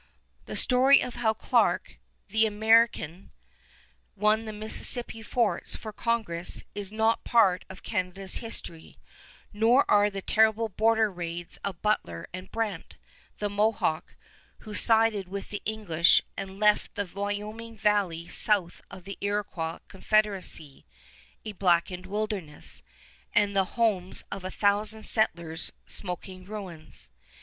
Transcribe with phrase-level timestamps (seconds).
[0.47, 1.97] The story of how Clark,
[2.27, 3.29] the American,
[4.15, 8.97] won the Mississippi forts for Congress is not part of Canada's history,
[9.53, 12.95] nor are the terrible border raids of Butler and Brant,
[13.37, 14.15] the Mohawk,
[14.61, 20.83] who sided with the English, and left the Wyoming valley south of the Iroquois Confederacy
[21.45, 22.81] a blackened wilderness,
[23.35, 27.11] and the homes of a thousand settlers smoking ruins.